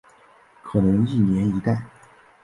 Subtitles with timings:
[0.63, 1.85] 可能一年一代。